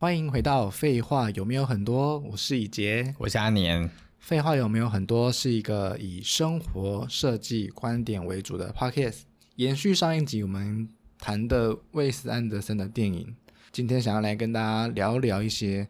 [0.00, 3.90] 欢迎回到《废话有没有很多》，我是以杰，我是阿年。
[4.20, 9.22] 废话有没有很多是一个以生活设计观点为主的 podcast，
[9.56, 10.88] 延续上一集我们
[11.18, 13.34] 谈的魏斯安德森的电影，
[13.72, 15.88] 今天想要来跟大家聊聊一些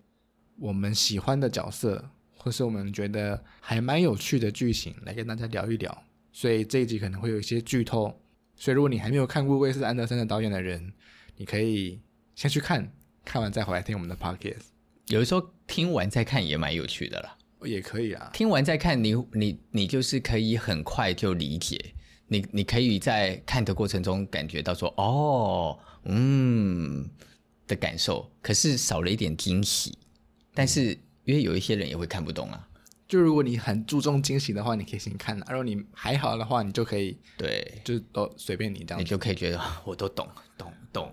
[0.57, 6.03] 我们喜欢的角色，或是我们觉得还蛮有趣的剧情，来跟大家聊一聊。
[6.33, 8.19] 所以这一集可能会有一些剧透，
[8.57, 10.95] 所以如果你还没有看过魏斯安德森的导演的人，
[11.37, 12.01] 你可以
[12.35, 12.91] 先去看。
[13.29, 14.69] 看完再回来听我们的 podcast，
[15.09, 18.31] 有的时候听完再看也蛮有趣的啦，也可以啊。
[18.33, 21.79] 听完再看你，你你你就是可以很快就理解，
[22.27, 27.07] 你你可以在看的过程中感觉到说哦，嗯
[27.67, 29.99] 的感受，可是少了一点惊喜。
[30.55, 32.68] 但是因为有一些人也会看不懂啊，
[33.09, 40.73] 就如果你很注重惊喜的话，你可以先看；如果你还好的话，你就可以对，就都随便你这样，你就可以觉得我都懂懂。
[40.91, 41.13] 懂，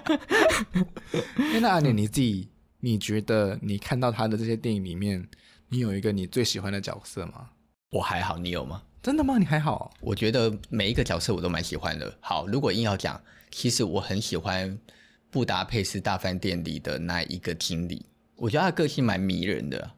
[1.60, 2.48] 那阿年你自己，
[2.80, 5.28] 你觉得你看到他的这些电影里面，
[5.68, 7.50] 你有一个你最喜欢的角色吗？
[7.90, 8.82] 我还好，你有吗？
[9.02, 9.36] 真的吗？
[9.36, 9.92] 你还好？
[10.00, 12.16] 我觉得每一个角色我都蛮喜欢的。
[12.20, 14.70] 好，如果硬要讲，其实我很喜欢
[15.30, 19.90] 《布达佩斯大饭店》里的那一个经理，我觉得他的个性蛮迷人的，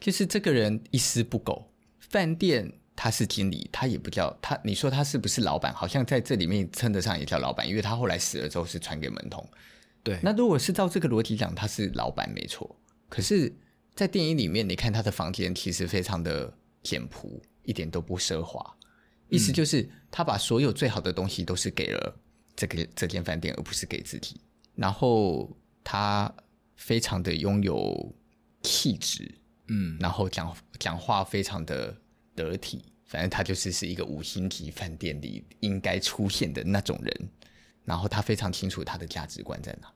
[0.00, 2.72] 就是这个人一丝不苟，饭店。
[3.02, 4.60] 他是经理，他也不叫他。
[4.62, 5.72] 你说他是不是老板？
[5.72, 9.42] 好像在这里面称得上也叫老板，因为他后来死了之后是传给门童。
[10.02, 12.76] 对，那如果是照这个逻辑讲，他是老板没错。
[13.08, 13.50] 可是，
[13.94, 18.62] 在电影里面，你看他的房间其实非常的简朴，一点都不奢华。
[19.30, 22.14] 意思就是，他把所有最好的东西都是给了
[22.54, 24.38] 这个这间饭店，而不是给自己。
[24.74, 25.50] 然后
[25.82, 26.30] 他
[26.76, 28.14] 非常的拥有
[28.62, 29.34] 气质，
[29.70, 31.96] 嗯，然后讲讲话非常的
[32.34, 32.84] 得体。
[33.06, 37.28] 反正他就是是一个五星级饭店里应该出现的那种人，
[37.84, 39.88] 然后他非常清楚他的价值观在哪，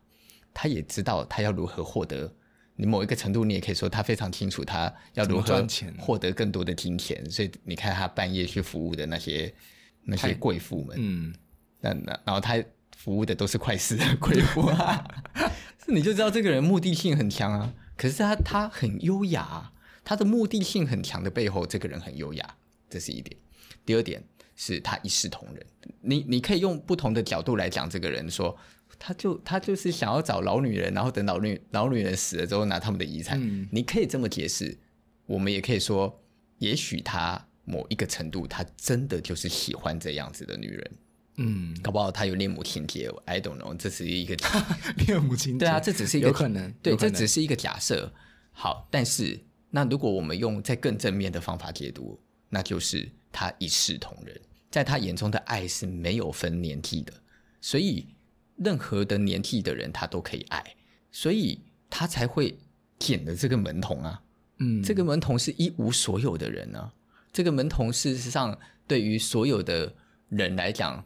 [0.52, 2.28] 他也知道他要如何获得。
[2.74, 5.64] 你某一个程度，你也可以说他非常清楚他要如何
[5.96, 7.24] 获得更多的金钱。
[7.30, 9.54] 所以你看他半夜去服务的那些
[10.02, 11.32] 那些贵妇们，嗯，
[11.80, 12.60] 那那然后他
[12.96, 15.06] 服务的都是快死的贵妇啊，
[15.86, 17.72] 你就知道这个人目的性很强啊。
[17.96, 19.72] 可是他他很优雅，
[20.04, 22.56] 他的目的性很强的背后，这个人很优雅。
[22.90, 23.36] 这是一点，
[23.84, 24.22] 第二点
[24.54, 25.66] 是他一视同仁。
[26.00, 28.56] 你你可以用不同的角度来讲这个人，说
[28.98, 33.40] 他就他就是想要找老女人，然后等老女老女人死了之后拿他们的遗产。
[33.40, 34.78] 嗯，你可以这么解释。
[35.26, 36.22] 我们也可以说，
[36.58, 40.90] 也许他某一个程度，他真的就是喜欢这样子的女人。
[41.36, 44.36] 嗯，搞不好他有恋母情节，I don't know，这是一个
[45.06, 45.66] 恋母情结。
[45.66, 46.96] 对啊，这只是一个有可能，对。
[46.96, 48.12] 这只是一个假设。
[48.52, 49.40] 好，但是
[49.70, 52.20] 那如果我们用在更正面的方法解读。
[52.50, 54.40] 那就是他一视同仁，
[54.70, 57.12] 在他眼中的爱是没有分年纪的，
[57.60, 58.06] 所以
[58.54, 60.62] 任何的年纪的人他都可以爱，
[61.10, 62.56] 所以他才会
[62.96, 64.22] 捡了这个门童啊。
[64.58, 66.92] 嗯，这个门童是一无所有的人啊，
[67.32, 68.56] 这个门童事实上
[68.86, 69.92] 对于所有的
[70.28, 71.04] 人来讲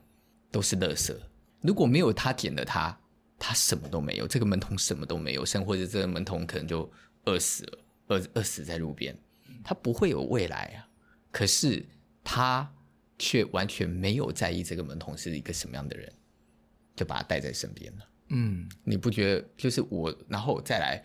[0.51, 1.15] 都是垃圾。
[1.61, 2.97] 如果没有他捡的他，
[3.39, 6.91] 他什么都没有，这个门童什么都没有，甚或者这个门童可能就
[7.25, 7.79] 饿死了，
[8.09, 9.17] 饿饿死在路边，
[9.63, 10.89] 他不会有未来啊。
[11.31, 11.85] 可是
[12.23, 12.73] 他
[13.19, 16.13] 却完全没有在意这个门童是一个什么样的人，
[16.97, 18.09] 就把他带在身边了。
[18.29, 19.49] 嗯，你不觉得？
[19.57, 21.05] 就是我，然后再来，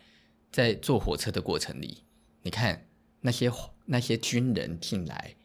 [0.51, 2.03] 在坐火车的过程里，
[2.41, 2.85] 你看
[3.21, 3.51] 那些
[3.85, 5.35] 那些军人进来，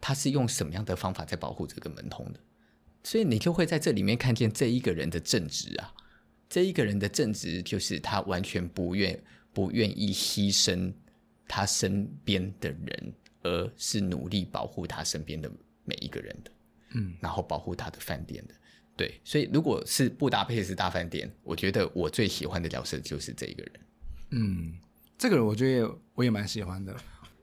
[0.00, 2.40] 他是用什么样的方法在保护这个门童的？
[3.02, 5.92] 所以你就会在这里面看见这一个人的正直啊，
[6.48, 9.22] 这一个人的正直就是他完全不愿
[9.52, 10.92] 不愿意牺牲
[11.46, 13.12] 他身边的人。
[13.42, 15.48] 而是努力保护他身边的
[15.84, 16.50] 每一个人的，
[16.90, 18.54] 嗯，然后保护他的饭店的，
[18.96, 23.72] 对，所以如果是布达佩斯大饭店，我觉得我最喜欢的角色就是这一个人，
[24.30, 24.76] 嗯，
[25.16, 26.92] 这个人我觉得我也蛮喜欢的，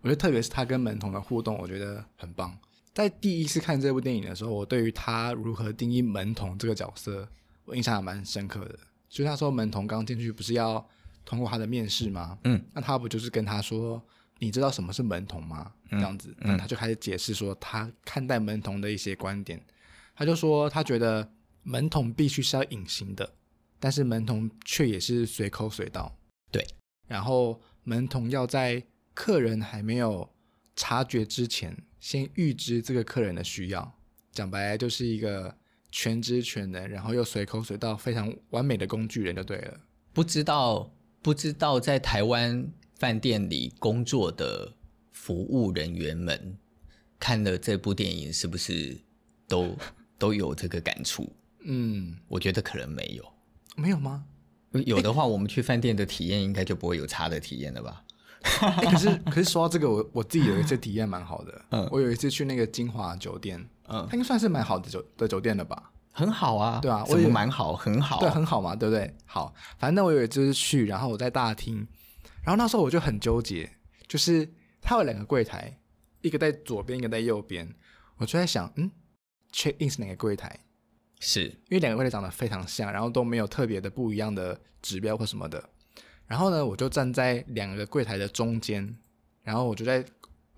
[0.01, 2.55] 我觉得特别是他跟门童的互动，我觉得很棒。
[2.95, 7.27] 在第一次看这部电影的时候，我对于他如何定义门童这个角色，
[7.65, 8.79] 我印象还蛮深刻的。
[9.09, 10.83] 就那时候门童刚进去，不是要
[11.25, 12.39] 通过他的面试吗？
[12.45, 14.01] 嗯，那他不就是跟他说，
[14.39, 15.73] 你知道什么是门童吗？
[15.89, 19.61] 这样子，嗯，他就开始解释说他看待门童的一些观点。
[20.15, 21.29] 他就说他觉得
[21.63, 23.29] 门童必须是要隐形的，
[23.77, 26.17] 但是门童却也是随口随到。
[26.49, 26.65] 对，
[27.07, 28.81] 然后门童要在
[29.13, 30.29] 客人还没有
[30.75, 33.97] 察觉之前，先预知这个客人的需要。
[34.31, 35.55] 讲白了就是一个
[35.91, 39.79] 全知全能，然后又随口随到，非常完美的工具人就对了。
[40.13, 42.71] 不知道，不知道在台湾。
[42.97, 44.73] 饭店里工作的
[45.11, 46.57] 服务人员们
[47.19, 48.97] 看了这部电影，是不是
[49.49, 49.75] 都
[50.17, 51.29] 都有这个感触？
[51.65, 53.33] 嗯，我觉得可能没有，
[53.75, 54.23] 没有吗？
[54.85, 58.04] 有的话，我们去饭店的体验应该就不会有差的体验了吧？
[58.45, 61.61] 欸、 可是可是说到这个，我我自己有一次体验蛮好的。
[61.71, 65.91] 嗯，我有一次去那个金华酒店，嗯，它应该算是蛮好的酒的酒店了吧？
[66.11, 69.13] 很好啊，对啊，我也蛮好，很好，对，很好嘛，对不对？
[69.25, 71.85] 好，反正我有一次去，然后我在大厅，
[72.41, 73.69] 然后那时候我就很纠结，
[74.07, 74.49] 就是
[74.81, 75.77] 它有两个柜台，
[76.21, 77.67] 一个在左边，一个在右边，
[78.17, 78.89] 我就在想，嗯
[79.51, 80.57] ，check in 是哪个柜台？
[81.19, 85.69] 是因为两个柜台长得非常像，然后都没有特别的不一样的指标或什么的。
[86.27, 88.97] 然后呢，我就站在两个柜台的中间，
[89.43, 90.03] 然后我就在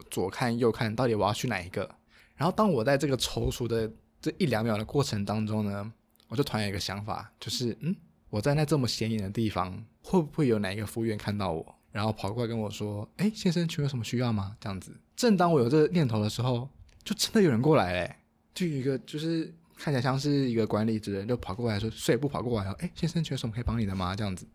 [0.09, 1.89] 左看右看，到底我要去哪一个？
[2.35, 3.91] 然后当我在这个踌躇的
[4.21, 5.91] 这一两秒的过程当中呢，
[6.27, 7.95] 我就突然有一个想法，就是嗯，
[8.29, 14.95] 我站在这么显眼的地方，会不会有哪一个服务员看到我，然后跑过来跟我说：“哎，先生，请问有什么需要吗？”这样子。
[15.15, 16.69] 正当我有这个念头的时候，
[17.03, 18.15] 就真的有人过来嘞，
[18.53, 24.15] 就一个就是看起来像是一个管理职人，就跑过来说，睡不跑过来了，哎，先生，请问有什么可以帮你的吗？
[24.15, 24.45] 这样子。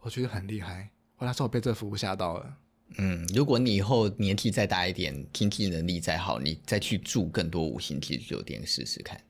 [0.00, 2.56] 我觉得很厉害，我那时候被这服务吓到了。
[2.96, 9.20] 嗯，如果你以后年纪再大一点，经济能力再好，你再去住更多五星级酒店试试看。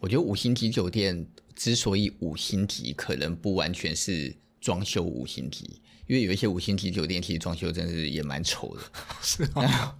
[0.00, 8.82] 我觉得五星级酒店之所以五星级，可能不完全是装修五星级，因为有一些五星级酒店其实装修真的是也蛮丑的。
[9.20, 9.96] 是吗？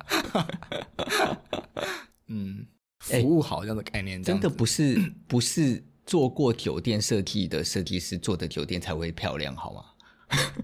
[2.28, 2.66] 嗯，
[2.98, 9.84] 服务好这样的概念，真的不是不是做过酒店设计的设计师做的酒店才会漂亮，好吗？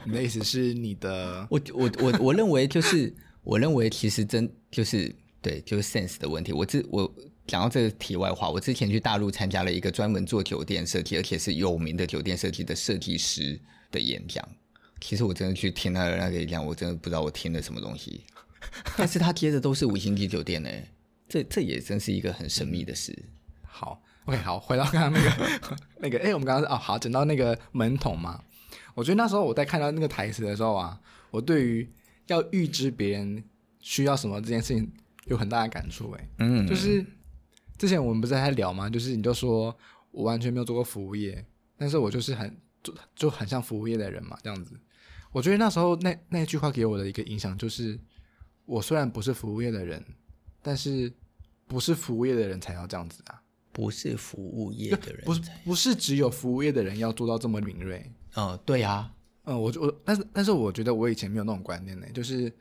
[0.05, 1.47] 你的意思是你的？
[1.51, 6.53] 我我我我认为就是，我认为其实真就是对，就是 sense 的问题。
[6.53, 7.13] 我之我
[7.47, 13.59] 讲到这个题外话，我之前去大陆参加了一个专门做酒店设计，而且是有名的酒店设计的设计师
[13.91, 14.47] 的演讲。
[15.01, 18.23] 其实我真的去听他的那个演讲，我真的不知道我听了什么东西。
[18.97, 20.69] 但是他接的都是五星级酒店呢，
[21.29, 23.17] 这这也真是一个很神秘的事。
[23.63, 28.43] 好，OK，好，回到刚刚那个 那个，哎，我们刚刚哦，好，讲到那个门童嘛。
[28.95, 31.01] 我觉得那时候我在看到那个台词的时候啊，
[31.31, 31.89] 我对于
[32.27, 33.43] 要预知别人
[33.79, 34.91] 需要什么这件事情
[35.27, 36.11] 有很大的感触。
[36.13, 37.05] 哎，嗯，就是
[37.79, 38.89] 之前我们不是在聊吗？
[38.89, 39.77] 就是你就说
[40.11, 41.45] 我完全没有做过服务业，
[41.77, 44.79] 但是我就是很就就很像服务业的人嘛，这样子。
[45.33, 47.99] 我觉得那时候那那句话给我的一个影响就是，
[48.67, 50.05] 我虽然不是服务业的人，
[50.63, 51.13] 但是
[51.67, 53.41] 不是服务业的人才要这样子啊。
[53.73, 58.05] 不是服务业的人，不是不是只有服务业的人要做到这么敏锐。
[58.37, 59.13] 嗯，对啊，
[59.45, 62.53] 嗯，我我但是但是我觉得我以前没有那种观念呢，就是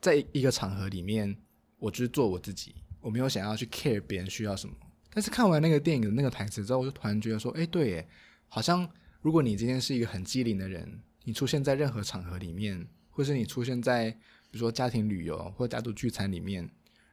[0.00, 1.34] 在一个场合里面，
[1.78, 4.74] 我就是做我自己，我没有想要去 care 别人需要什么。
[5.10, 8.08] 但是看完那个电影的那个台词之后，我就突然觉得说，哎，对耶，
[8.48, 8.88] 好像
[9.20, 14.18] 如果你今天是一个很机灵的人，你出现在任何场合里面，或是你出现在比
[14.52, 16.62] 如说家庭旅游或家族聚餐里面，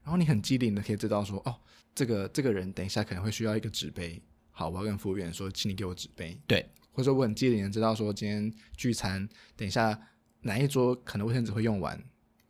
[0.03, 1.55] 然后你很机灵的可以知道说，哦，
[1.95, 4.21] 这个这个人等一下可能会需要一个纸杯，
[4.51, 6.65] 好，我要跟服务员说，请你给我纸杯，对。
[6.95, 9.27] 或者我很机灵的知道说今天聚餐，
[9.57, 9.99] 等一下
[10.41, 12.01] 哪一桌可能卫生纸会用完，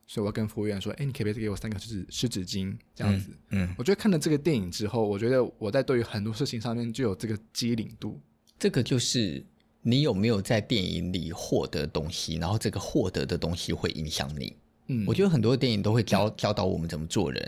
[0.06, 3.32] 所以我要跟服务员说：“哎，你可不可以给我三个湿湿纸巾？”这样子。
[3.50, 8.22] 嗯，嗯，我觉得看了这个电影之后，我觉得我在对于很多事情上面就有这个机灵度。
[8.60, 9.44] 这个就是
[9.82, 14.56] 你有没有在电影里获得东西，然后这个获得的东西会影响你。
[14.88, 17.42] 嗯，我觉得很多电影都会教教导我们怎么做人，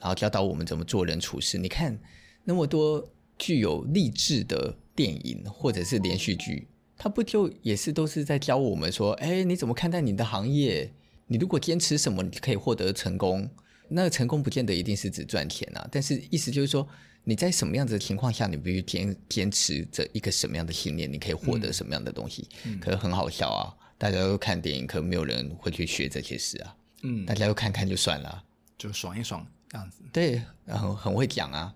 [0.00, 1.58] 然后教导我们怎么做人处事。
[1.58, 1.98] 你看
[2.44, 3.06] 那么多
[3.40, 4.76] 具有励志的。
[4.92, 6.68] 电影或者是连续剧，
[6.98, 10.92] 它不就也是都是在教我们说，哎，你怎么看待你的行业？
[11.26, 13.48] 你如果坚持什么，你可以获得成功。
[13.88, 16.86] 那个成功不见得一定是指赚钱啊，但是意思就是说，
[17.24, 22.46] 你在什么样子的情况下，你必须坚坚持着一个什么样的信念，你可以获得什么样的东西。
[22.64, 26.76] 嗯，可是很好笑啊，大家都看电影，可没有人会去学这些事啊。
[27.04, 28.44] 嗯，大家都看看就算了，
[28.76, 30.02] 就爽一爽这样子。
[30.12, 31.74] 对，然后很会讲啊。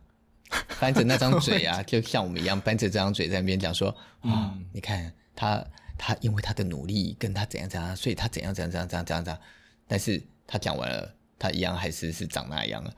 [0.84, 3.88] 扳着那张嘴啊， 就像我们一样扳着这张嘴在那边讲说，
[4.20, 5.64] 啊、嗯，你看他，
[5.96, 9.40] 他因为他的努力跟他怎样怎样，所以他怎样怎样怎样怎样怎样怎样。
[9.86, 12.94] 但是他讲完了，他一样还是是长那样了。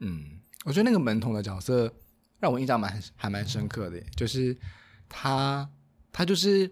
[0.00, 1.90] 嗯，我觉得那个门童的角色
[2.38, 4.54] 让我印象蛮还蛮深刻的，就是
[5.08, 5.66] 他
[6.12, 6.70] 他就是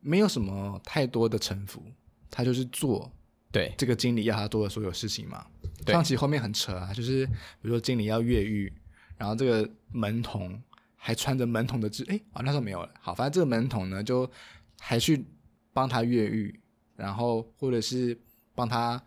[0.00, 1.84] 没有什么太多的城府，
[2.32, 3.12] 他就是做
[3.52, 5.46] 对这个经理要他做的所有事情嘛。
[5.84, 7.32] 对，上期后面很扯啊，就是比
[7.62, 8.72] 如说经理要越狱。
[9.16, 10.60] 然后这个门童
[10.96, 12.90] 还穿着门童的制，哎，啊，那时候没有了。
[13.00, 14.30] 好，反正这个门童呢，就
[14.78, 15.24] 还去
[15.72, 16.60] 帮他越狱，
[16.96, 18.18] 然后或者是
[18.54, 19.02] 帮他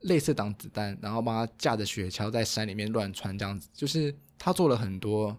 [0.00, 5.36] 类似挡子弹，然后帮他架着雪橇在山里面乱窜，这样子，就是他做了很多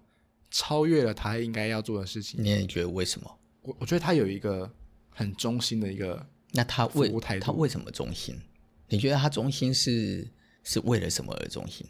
[0.51, 2.43] 超越了他应该要做的事情。
[2.43, 3.39] 你也觉得为什么？
[3.61, 4.71] 我我觉得他有一个
[5.09, 8.39] 很忠心的一个，那他为他为什么忠心？
[8.87, 10.27] 你觉得他忠心是
[10.63, 11.85] 是为了什么而忠心？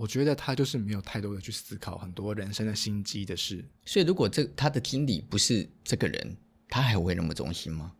[0.00, 6.36] 我觉得他就是没有太多的去思考很多人生的心机的事，所以如果这他的经理不是这个人，
[6.70, 7.92] 他还会那么忠心吗？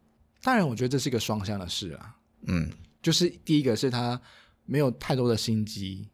[0.43, 2.17] 当然，我觉得这是一个双向的事啊。
[2.47, 2.71] 嗯，
[3.03, 4.19] 就是第一个是他
[4.65, 6.09] 没有太多的心机，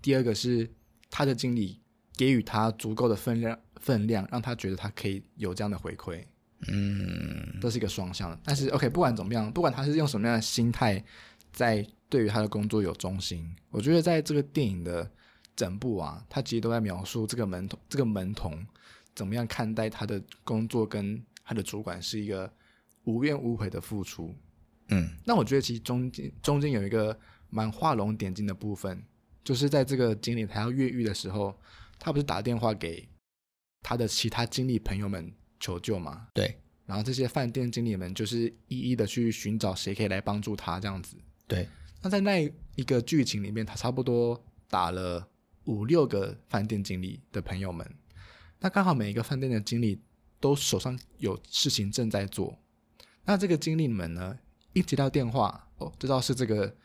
[0.00, 0.66] 第二个是
[1.10, 1.82] 他的经理
[2.16, 6.24] 给予他足够的分量，分量让他觉得他可以有这样的回馈。
[6.68, 8.40] 嗯，这是一个双向的。
[8.42, 11.04] 但是 OK，不管怎么样，不管他是用什么样的心态
[11.52, 15.10] 在对于他的工作有忠心，我觉得在这个电影的
[15.56, 18.64] 整部啊，他其实都在描述这个门童，这个门童
[19.14, 22.52] 怎么样看待他的工作跟他的主管是一个
[23.04, 24.34] 无怨无悔的付出。
[24.88, 29.02] 嗯，那我觉得其实中间中间有一个蛮画龙点睛的部分，
[29.42, 31.58] 就是在这个经理他要越狱的时候，
[31.98, 33.08] 他不是打电话给
[33.82, 36.28] 他的其他经理朋友们求救嘛？
[36.34, 36.60] 对。
[36.84, 41.16] 然后这些饭店经理们就是一一的去寻找谁可以来帮助他这样子。
[41.48, 41.66] 对。
[42.00, 42.40] 那在那
[42.76, 45.26] 一个剧情里面，他差不多打了
[45.66, 47.88] 五六个饭店经理的朋友们，
[48.58, 50.00] 那刚好每一个饭店的经理
[50.40, 52.58] 都手上有事情正在做，
[53.24, 54.36] 那这个经理们呢，
[54.72, 56.76] 一接到电话，哦，知道是这个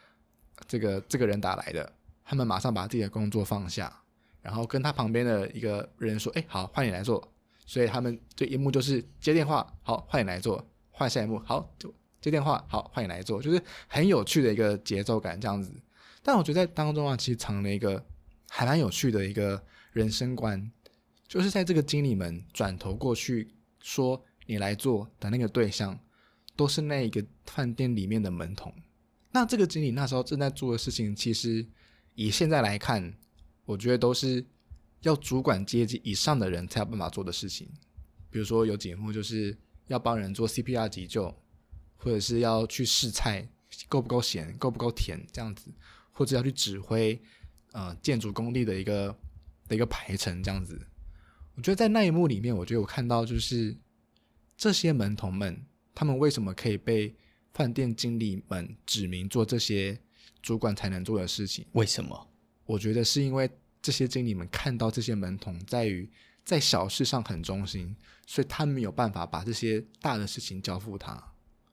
[0.67, 4.01] 这个这个人打来的，他们马上把自己的工作放下，
[4.41, 7.27] 然后跟他旁边的一个人说：“哎，好，换你来做。”
[7.67, 10.57] 所以他们这一幕就是接电话，好，换你来做；
[10.89, 15.71] 换下一幕，好，就接电话，好，换你来做，就是很有趣的一个节奏感这样子。
[16.21, 18.03] 但我觉得在当中啊，其实藏了一个
[18.53, 20.72] 还蛮有趣的一个人生观，
[21.27, 25.98] 就是在这个经理们转头过去说“你来做”的那个对象。
[26.53, 28.72] 都是那一个饭店里面的门童。
[29.31, 31.65] 那这个经理那时候正在做的事情，其实
[32.13, 33.12] 以现在来看，
[33.65, 34.46] 我觉得都是
[35.00, 37.67] 要主管阶级以上的人才有办法做的事情。
[38.29, 41.34] 比如说有节目就是要帮人做 CPR 急救，
[41.96, 43.48] 或者是要去试菜
[43.88, 45.72] 够不够咸、够不够甜这样子，
[46.12, 47.20] 或者要去指挥
[47.72, 49.16] 呃建筑工地的一个
[49.68, 50.80] 的一个排程这样子。
[51.56, 53.78] 我觉得在那一幕里面，我觉得我看到就是
[54.58, 55.66] 这些门童们。
[55.94, 57.13] 他们为什么可以被
[57.54, 60.00] 饭店经理们指明做这些
[60.42, 61.66] 主管才能做的事情？
[61.74, 62.30] 为什么？
[62.66, 63.48] 我觉得是因为
[63.82, 66.10] 这些经理们看到这些门童在于
[66.46, 67.94] 在小事上很忠心，
[68.25, 71.12] 所以他们没有办法把这些大的事情交付他。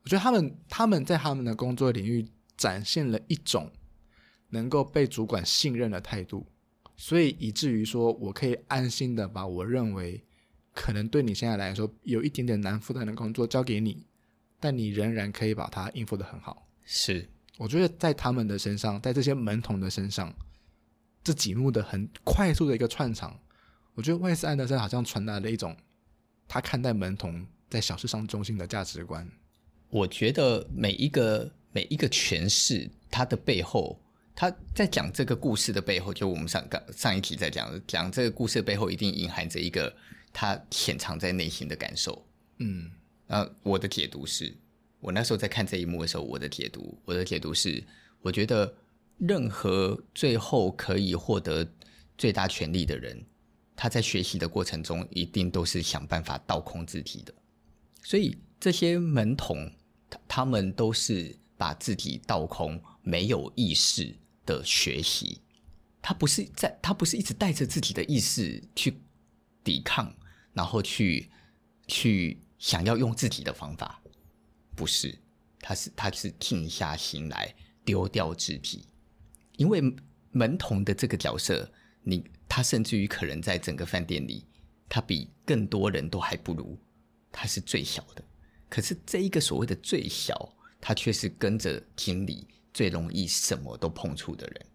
[0.03, 2.27] 我觉得他们他们在他们的工作领域
[2.57, 3.71] 展现了一种
[4.51, 6.47] 能够被主管信任的态度，
[6.97, 10.23] 所以以至于说我可以安心的把我认为
[10.73, 14.05] 可能对你现在来说有一点点难负担的工作交给你。
[14.61, 16.67] 但你仍然可以把它应付的很好。
[16.83, 17.29] 是，
[17.59, 20.35] 我觉得在他们的身上，在这些门童的身上，
[21.23, 23.39] 这几幕的很快速的一个串场，
[23.95, 25.77] 我觉得外斯安德森好像传达了一种
[26.49, 29.31] 他看待门童在小事上中心的价值观。
[29.91, 34.01] 我觉得每一个每一个诠释，它的背后，
[34.41, 39.93] 他在讲这个故事的背后，就我们上刚上一集在讲讲这个故事的背后，一定隐含着一个
[40.33, 42.25] 他潜藏在内心的感受。
[42.59, 42.89] 嗯。
[43.27, 44.57] 呃，我的解读是，
[45.01, 47.83] 我那时候在看这一幕的时候，我的解读，我的解读是，
[48.23, 48.73] 我觉得
[49.19, 51.69] 任何最后可以获得
[52.17, 53.21] 最大权力的人，
[53.75, 57.35] 他在学习的过程中，一定都是想办法倒空自己的。
[58.05, 59.69] 所以这些门童，
[60.09, 64.15] 他他们都是把自己倒空，没有意识
[64.49, 65.41] 的学习。
[66.01, 68.99] 他不是在，他不是一直带着自己的意识去
[69.63, 70.13] 抵抗，
[70.53, 71.31] 然后去
[71.87, 72.39] 去。
[72.59, 74.03] 想要用自己的方法，
[74.75, 75.17] 不是，
[75.61, 78.85] 他是他是静下心来丢掉自己，
[79.57, 79.81] 因为
[80.33, 81.71] 门童的这个角色，
[82.03, 84.45] 你他甚至于可能在整个饭店里，
[84.89, 86.77] 他比更多人都还不如，
[87.31, 88.25] 他是最小的。
[88.69, 92.45] 可是这一个所谓的最小，他却是跟着经理
[92.79, 94.67] 最容易什么都碰触的人，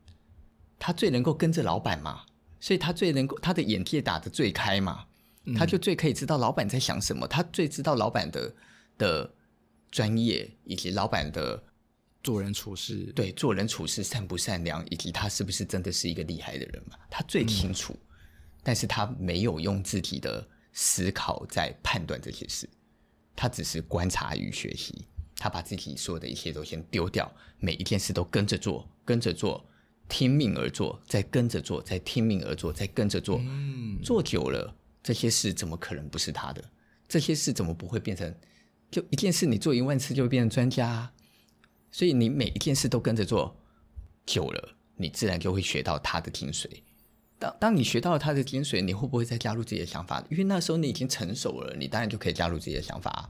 [0.77, 2.25] 他最能够跟着老板嘛，
[2.59, 5.05] 所以他最能够他的眼界打得最开嘛。
[5.57, 8.53] 他就最可以知道老板在想什么，他最知道老板的
[8.97, 9.33] 的
[9.89, 11.63] 专业以及老板的
[12.21, 16.97] 做人处事，对做人处事善不善良，以及他是不是真的是一个厉害的人嘛？
[17.09, 18.07] 他最清楚，嗯、
[18.63, 22.67] 但是他没有用自己的思考在判断这些事，
[23.33, 25.07] 他只是观察与学习，
[25.43, 29.61] 他把自己所有的一切都先丢掉，每一件事都跟着做，跟着做，
[30.07, 34.73] 听命而做，再跟着做，再听命而做，再跟着做，嗯，做久了。
[35.03, 36.63] 这些事怎么可能不是他的？
[37.09, 38.33] 这些事怎么不会变成？
[38.89, 41.11] 就一件事，你做一万次就会变成专家啊。
[41.91, 43.53] 所以你每一件事都跟着做
[44.25, 46.69] 久了，你自然就会学到他的精髓。
[47.37, 50.23] 当当你学到了他的精髓，你会不会再加入自己的想法？
[50.31, 53.29] 因为那时候你已经成熟了，你当然就可以加入自己的想法啊。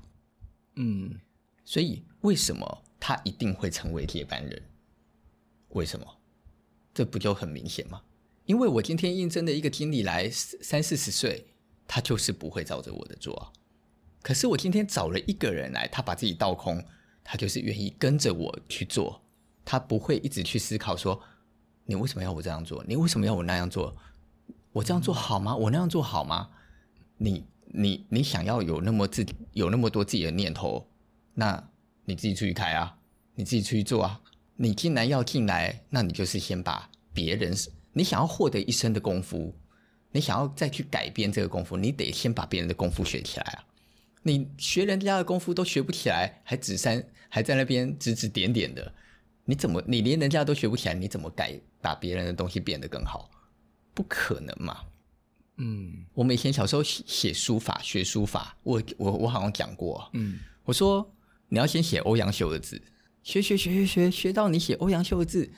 [0.75, 1.19] 嗯，
[1.65, 4.61] 所以为什么他一定会成为接班人？
[5.69, 6.05] 为什么？
[6.93, 8.01] 这不就很明显吗？
[8.45, 11.47] 因为我今天应征的一个经理来三四十岁。
[11.85, 13.51] 他就是不会照着我的做，
[14.21, 16.83] 可是我今天找了一个人来，他把自己倒空，
[17.23, 19.21] 他就是愿意跟着我去做，
[19.65, 21.21] 他不会一直去思考说，
[21.85, 22.83] 你为什么要我这样做？
[22.87, 23.95] 你为什么要我那样做？
[24.71, 25.53] 我这样做好吗？
[25.55, 26.49] 我那样做好吗？
[27.17, 30.87] 你你你想要有那么自有那么多自己的念头，
[31.33, 31.69] 那
[32.05, 32.97] 你自己出去开啊，
[33.35, 34.21] 你自己出去做啊。
[34.55, 37.53] 你既然要进来，那你就是先把别人，
[37.91, 39.53] 你想要获得一身的功夫，
[40.11, 43.65] 你想要再去改变这个功夫，你得先把别人的功夫学起来啊。
[44.21, 48.93] 你学人家的功夫都学不起来，还指山还在那边指指点点的，
[49.43, 53.29] 你怎么你连人家都学不起来，你怎么改把别人的东西变得更好？
[53.93, 54.77] 不可能嘛。
[55.57, 61.07] 嗯，我们以前小时候写书法，学书法，我我我好像讲过，嗯，我说
[61.53, 62.81] 你要先写欧阳修的字，
[63.21, 65.51] 学学学学学学到你写欧阳修的字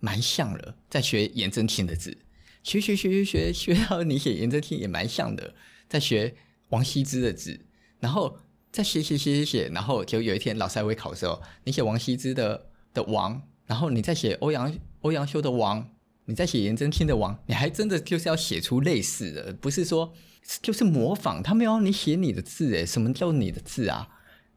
[0.00, 2.16] 蛮像了，再学颜真卿的字，
[2.62, 5.54] 学学学学学 学到你写颜真卿也蛮像的，
[5.90, 6.34] 再学
[6.70, 7.60] 王羲之的字，
[8.00, 8.38] 然后
[8.70, 15.86] 再写写写写写，然后就有一天老师还会考的时候，你写王羲之的的王，然后你再写欧阳欧阳修的王。
[16.24, 20.14] 你在写颜真卿的王，你还真的就是要写出类似的，不是说
[20.62, 24.08] 就是模仿，他没有你写你的字诶，什么叫你的字啊？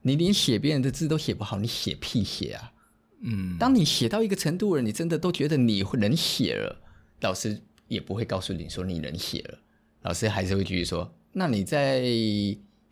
[0.07, 2.71] 你连写别人的字都写不好，你写屁写啊！
[3.21, 6.79] 嗯，当你写到一个程度了，你真的都觉得你能写了，
[7.21, 9.57] 老师也不会告诉你说你能写了，
[10.03, 12.01] 老师还是会继续说，那你再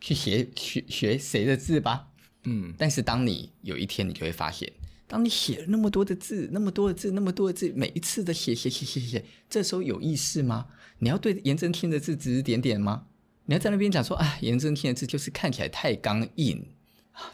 [0.00, 2.08] 去写学学谁的字吧。
[2.46, 4.72] 嗯，但是当你有一天，你就会发现。
[5.06, 10.66] 当你写了那么多的字，那么多的字，那么多的字，每一次的写写写写写，这时候有意思吗？
[10.98, 13.06] 你要对颜真卿的字指指点点吗？
[13.44, 16.66] 你要在那边讲说啊，颜真卿的字就是看起来太刚硬，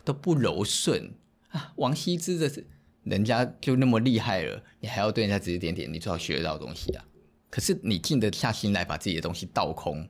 [0.04, 1.12] 都不柔顺
[1.48, 1.72] 啊。
[1.76, 2.66] 王羲之的字，
[3.04, 7.04] 人家就那么厉害了，你还要对人家指指点点，你最好学得到东西啊。
[7.48, 10.08] 可是你静得下心来，把自己的东西倒空，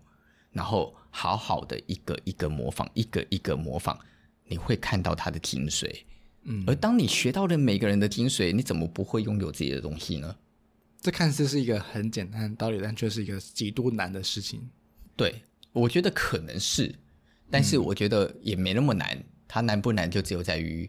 [0.52, 3.98] 然后好好的一个一个模仿，一个一个模仿，
[4.46, 6.02] 你会看到它的精髓。
[6.42, 10.36] 嗯，而当你学到了每个人的精髓，你怎么不会拥有自己的东西呢？
[11.00, 14.68] 这看似是一个很简单的道理，但却是一个极度难的事情。
[15.16, 15.42] 对，
[15.72, 16.94] 我觉得可能是，
[17.50, 19.16] 但是我觉得也没那么难。
[19.16, 20.88] 嗯、它难不难，就只有在于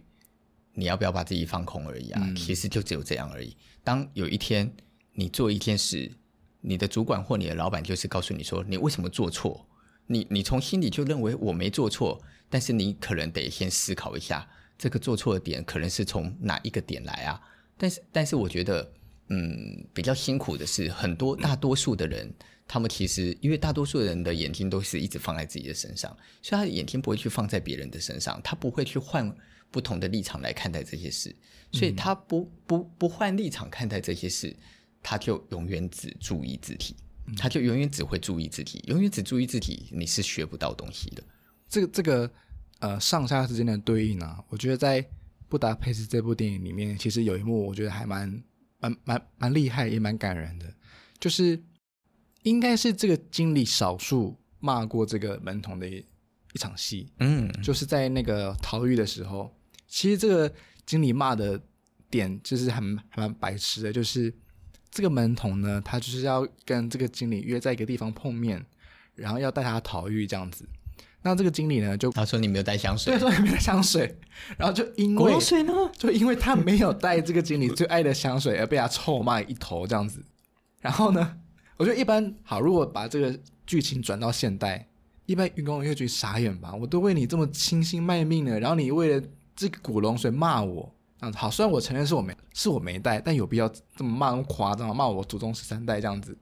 [0.75, 2.21] 你要不要把自己放空而已啊。
[2.23, 3.57] 嗯、其实就只有这样而已。
[3.83, 4.71] 当有一天
[5.13, 6.11] 你做一件事，
[6.59, 9.65] 你的主管或你的老板就是告诉你说你为什么做错，
[10.05, 12.21] 你你从心里就认为我没做错，
[12.51, 14.47] 但是你可能得先思考一下。
[14.77, 17.41] 这个做错的点可能是从哪一个点来啊？
[17.79, 18.93] 但是，但是我觉得，
[19.33, 22.29] 嗯，比较辛苦的是，很多大多数的人，
[22.67, 29.33] 他们其实因为大多数人的眼睛都是一直放在自己的身上，所以他的眼睛不会去放在别人的身上，他不会去换
[29.71, 31.33] 不同的立场来看待这些事，
[31.71, 34.55] 所以他不不不换立场看待这些事，
[35.01, 36.95] 他就永远只注意自己，
[37.37, 41.23] 他就永远只会注意自己，永远只注意自己，你是学不到东西的。
[41.67, 42.31] 这个这个。
[42.81, 44.99] 呃，上下之间的对应啊，我觉得在
[45.47, 48.41] 《布达佩斯》这部电影里面，其实有一幕我觉得还蛮
[48.81, 50.65] 蛮蛮蛮厉害，也蛮感人的，
[51.17, 51.57] 就是
[52.43, 56.05] 应该是这个经理少数骂过这个门童的一
[56.53, 59.55] 一场戏，嗯，就是在那个逃狱的时候，
[59.87, 60.53] 其实这个
[60.85, 61.61] 经理骂的
[62.09, 64.33] 点就是还还蛮白痴的，就是
[64.89, 68.65] 这个门童呢，他就是要跟这个经理约在一个地方碰面，
[69.15, 70.67] 然后要带他逃狱这样子。
[71.23, 74.17] 那这个经理呢，就他说你没有带香水，对，说你没有带香水，
[74.57, 80.23] 然后就因为水呢，就因为他没有带这个经理最爱的香水，而被他臭骂一头这样子。
[80.79, 81.37] 然后呢，
[81.77, 84.87] 我觉得一般好，如果把这个剧情转到现代，
[85.27, 86.73] 一般员工会觉得傻眼吧？
[86.73, 91.51] 我都为你这么倾心卖命了，然后你为了这个古龙水骂我，这样子好。
[91.51, 96.35] 虽然我承认是我没是我没带，但有必要这么骂那么夸张，骂我祖宗十三代这样子？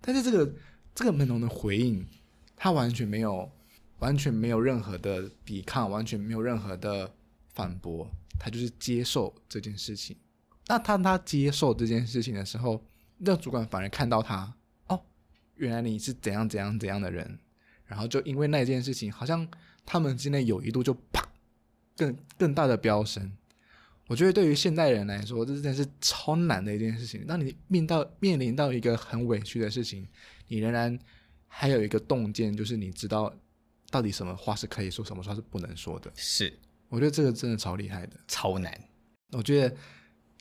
[0.00, 0.52] 但是这个
[0.92, 2.04] 这个门童的回应，
[2.56, 3.48] 他完全没有。
[3.98, 7.12] 完全没有任何的抵抗，完全没有任何的
[7.48, 8.08] 反驳，
[8.38, 10.16] 他就是接受这件事情。
[10.68, 12.84] 那当他接受这件事情的时候，
[13.18, 14.54] 那主管反而看到他，
[14.86, 15.02] 哦，
[15.56, 17.38] 原来你是怎样怎样怎样的人，
[17.86, 19.48] 然后就因为那件事情，好像
[19.84, 21.26] 他们之间的友谊度就啪
[21.96, 23.32] 更更大的飙升。
[24.06, 27.26] 我觉得对于现代人来说，这真的是超难的一件事情。
[27.26, 30.06] 当你面到面临到一个很委屈的事情，
[30.46, 30.96] 你仍然
[31.46, 33.34] 还有一个洞见，就是你知道。
[33.90, 36.10] 到底什么话是可以说，什么话是不能说的？
[36.14, 36.52] 是，
[36.88, 38.78] 我觉得这个真的超厉害的，超难。
[39.32, 39.76] 我觉得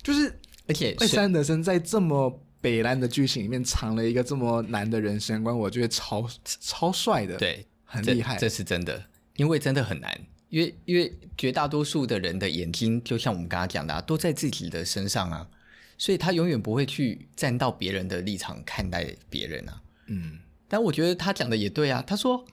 [0.01, 0.33] 就是，
[0.67, 9.05] 而且魏斯安德森在这么北烂的剧情里面藏了一个这么难的人生观，我觉得超超帅的，对，很厉害这，这是真的，
[9.38, 15.47] 因为真的很难，因为因为绝大多数的人的眼睛，就像我们刚刚讲的啊，都在自己的身上啊，
[15.97, 19.81] 所以他永远不会去站到别人的立场看待别人啊。
[20.07, 22.45] 嗯，但我觉得他讲的也对啊，他说。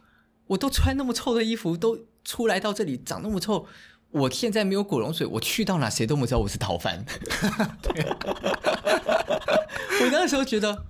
[0.47, 3.67] 我都穿那么臭的衣服，都出来到这里长那么臭，
[4.11, 7.05] 我现在没有果龙水，我去到哪谁都不知道我是逃犯。
[7.83, 8.05] 对，
[10.01, 10.87] 我那时候觉得，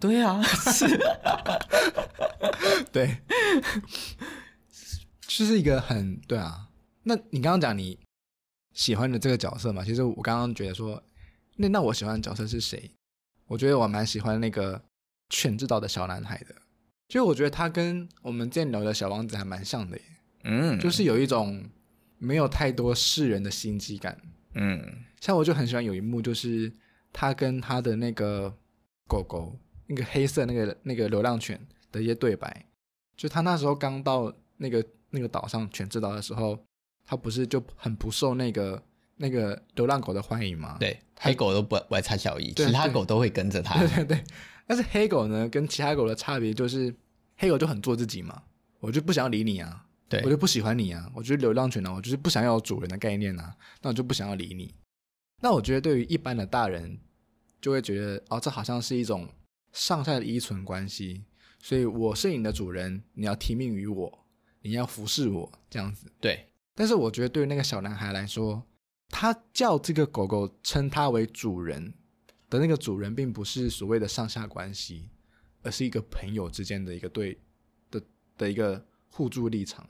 [0.00, 0.86] 对啊，是，
[2.92, 3.18] 对，
[5.26, 6.68] 就是一个很对啊。
[7.04, 7.98] 那你刚刚讲你
[8.72, 9.84] 喜欢的这个角色嘛？
[9.84, 11.02] 其实我刚刚觉得说，
[11.56, 12.90] 那那我喜欢的角色是谁？
[13.46, 14.82] 我觉得我蛮喜欢那个
[15.30, 16.54] 犬之岛的小男孩的，
[17.08, 20.02] 就我觉得他跟我们之前聊的小王子还蛮像的耶。
[20.44, 21.64] 嗯，就是有一种
[22.18, 24.20] 没有太多世人的心机感。
[24.54, 26.72] 嗯，像我就很喜欢有一幕，就是
[27.12, 28.52] 他跟他的那个
[29.06, 31.60] 狗狗，那个黑色那个那个流浪犬
[31.92, 32.66] 的一些对白。
[33.16, 36.58] 就他那时候刚到那个那个岛上犬之岛的时候，
[37.04, 38.82] 他不是就很不受那个
[39.16, 40.76] 那个流浪狗的欢迎吗？
[40.80, 43.78] 对，黑狗都不外差小异，其他狗都会跟着他。
[43.80, 44.24] 对对对，
[44.66, 46.94] 但是黑狗呢，跟其他狗的差别就是，
[47.36, 48.42] 黑狗就很做自己嘛，
[48.80, 49.84] 我就不想要理你啊。
[50.08, 51.10] 对，我就不喜欢你啊！
[51.16, 54.72] 我觉得流浪犬呢，我就是不想要有主人的概念啊，那我就不想要理你。
[55.42, 56.96] 那我觉得对于一般的大人，
[57.60, 59.28] 就会觉得哦，这好像是一种
[59.72, 61.24] 上下的依存关系，
[61.60, 64.26] 所以我是你的主人，你要听命于我，
[64.62, 66.06] 你要服侍我这样子。
[66.20, 66.46] 对。
[66.76, 68.62] 但是我觉得对于那个小男孩来说，
[69.08, 71.92] 他叫这个狗狗称他为主人
[72.48, 75.08] 的那个主人，并不是所谓的上下关系，
[75.62, 77.38] 而是一个朋友之间的一个对
[77.90, 78.02] 的
[78.38, 79.88] 的一个互助立场。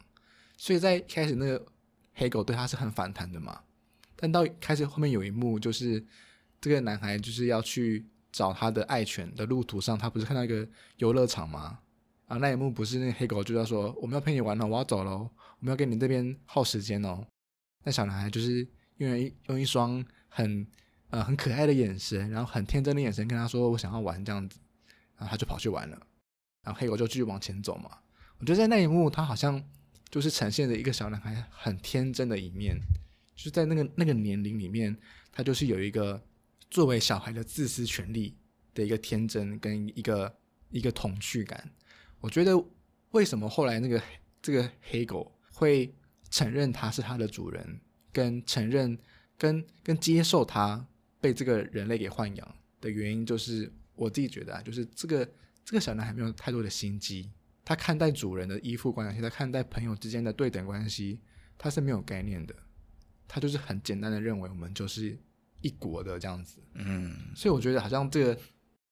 [0.57, 1.66] 所以在开始那个
[2.14, 3.61] 黑狗对他是很反弹的嘛，
[4.16, 6.03] 但到开始后面有一幕就是
[6.61, 10.66] 这个男孩就是要去找他的爱犬的路途上，他不是看到一个
[10.97, 11.81] 游乐场吗？
[12.27, 17.25] 啊，那一幕不是那黑狗就要说我们要陪你玩了，我要走了，我们要跟你这边耗时间哦。
[17.85, 18.66] 那小男孩就是
[18.97, 20.66] 用一用一双很
[21.11, 24.59] 呃很可爱的眼神，然后很天真的眼神跟他说我想要玩这样子，
[25.16, 25.97] 然后他就跑去玩了，
[26.62, 27.90] 然后黑狗就继续往前走嘛。
[28.38, 29.62] 我觉得在那一幕他好像。
[30.09, 32.79] 就是呈现着一个小男孩很天真的一面，
[33.35, 34.97] 就是在那个那个年龄里面，
[35.33, 36.23] 他就是有一个
[36.71, 38.38] 作为小孩的自私权利
[38.73, 40.38] 的一个天真跟一个
[40.71, 41.69] 一个童趣感。
[42.21, 42.53] 我觉得
[43.11, 44.01] 为什么后来那个
[44.40, 45.92] 这个黑狗会
[46.31, 47.81] 承认他是他的主人，
[48.12, 48.97] 跟承认
[49.37, 50.87] 跟跟接受他
[51.27, 55.29] 被这个人类给豢养的原因，就是我自己觉得啊，就是这个
[55.65, 57.29] 这个小男孩没有太多的心机。
[57.65, 61.19] 他看待主人的依附关系，他看待朋友之间的对等关系，
[61.59, 62.55] 他是没有概念的。
[63.27, 65.19] 他就是很简单的认为我们就是
[65.62, 66.62] 一国的这样子。
[66.75, 68.41] 嗯，所以我觉得好像这个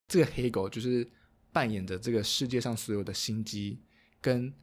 [0.09, 1.09] 这个黑狗就是
[1.53, 3.79] 扮演着这个世界上所有的心机，
[4.19, 4.53] 跟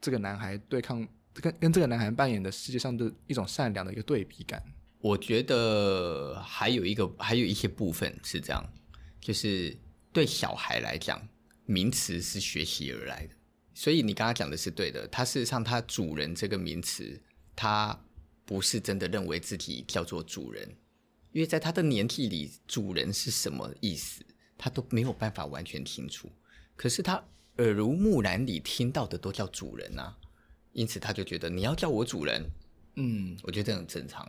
[0.00, 4.60] 这个男孩对抗，跟跟这个男孩扮演的世界上的一种善良的一个对比感。
[5.04, 8.72] 我觉得还有一个，还有一些部分是这样，
[9.20, 9.76] 就是
[10.14, 11.20] 对小孩来讲，
[11.66, 13.34] 名词是学习而来的。
[13.74, 17.20] 所以你刚刚讲的是对的，他事实上他主人这个名词，
[17.54, 18.02] 他
[18.46, 20.66] 不是真的认为自己叫做主人，
[21.32, 24.24] 因为在他的年纪里，主人是什么意思，
[24.56, 26.32] 他都没有办法完全清楚。
[26.76, 27.22] 可是他
[27.58, 30.16] 耳濡目染里听到的都叫主人啊，
[30.72, 32.42] 因此他就觉得你要叫我主人，
[32.94, 34.26] 嗯，我觉得这很正常。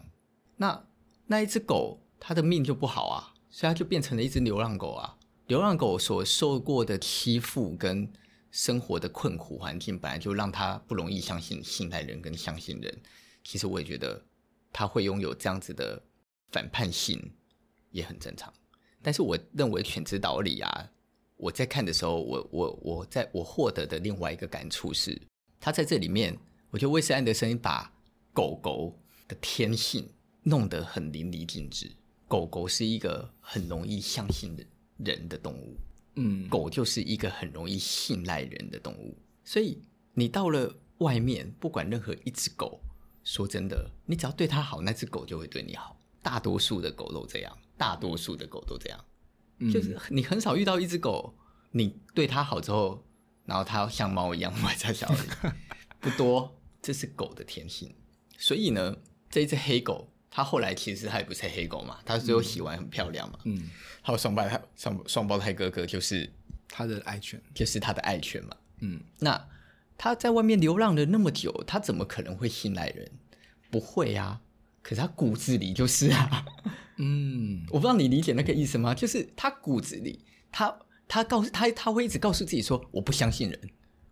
[0.58, 0.88] 那
[1.28, 5.18] 那一只狗，它的命就不好啊，所以它就变成了一只流浪狗啊。
[5.48, 8.12] 流浪狗所受过的欺负跟
[8.50, 13.02] 生活的困苦环境本来就让它不容易相信、信赖人跟相信人。
[13.44, 14.24] 其实我也觉得
[14.72, 16.02] 他会拥有这样子的
[16.52, 17.32] 反叛性
[17.92, 18.52] 也很正常。
[19.04, 20.90] 但是我认为《犬之岛》里啊，
[21.38, 25.22] 我在看的时候，我我我在我获得的另外一个感触是，
[25.60, 26.36] 他在这里面，
[26.72, 27.94] 我觉得威斯安德森把
[28.34, 30.10] 狗狗的天性
[30.46, 31.92] 弄得很淋漓尽致。
[32.28, 34.58] 狗狗是一个很容易相信
[34.98, 35.78] 人的动物。
[36.16, 42.80] 嗯，狗就是一个很容易信赖人的动物，所以你到了外面，不管任何一只狗，
[43.22, 46.00] 说真的，你只要对它好，那只狗就会对你好。
[46.24, 49.06] 大多数的狗都这样，大多数的狗都这样，
[49.60, 51.36] 嗯、就是你很少遇到一只狗，
[51.72, 53.06] 你对它好之后，
[53.44, 55.20] 然后它像猫一样外在小里，
[56.00, 57.94] 不多，这是狗的天性。
[58.38, 58.96] 所以呢，
[59.30, 60.10] 这一只黑狗。
[60.36, 63.40] 他后来其实他也不是黑狗嘛，他最后洗完很漂亮嘛。
[63.46, 63.70] 嗯，
[64.02, 66.30] 还有双胞胎双双胞胎哥哥就是
[66.68, 68.50] 他的爱犬，就是他的爱犬嘛。
[68.82, 69.48] 嗯，那
[69.98, 73.10] 他在外面流浪了那么久，他怎么可能会信赖人？
[73.72, 74.42] 不会啊，
[74.82, 76.46] 可是他骨子里就是啊。
[76.98, 78.94] 嗯，我不知道你理解那个意思吗？
[78.94, 80.20] 就是他骨子里，
[80.52, 83.70] 他他告诉他他会一直告诉自己说，我不相信人，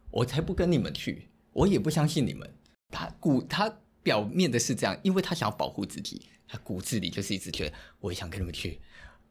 [0.10, 2.50] 我才不跟你们去，我也不相信你们。
[2.92, 3.80] 他骨他。
[4.04, 8.80] 表面的是这样，因为他想要保护自己，他骨子里就是一直觉得我也想跟你们去，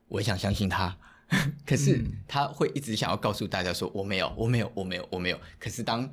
[0.08, 0.96] 我也想相信他，
[1.66, 5.38] 可是他会一直想要告诉大家说我没有，我没有，我没有，我没有。
[5.58, 6.10] 可是当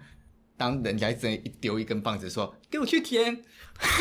[0.58, 3.42] 当人家真一丢一根棒子说给我去舔，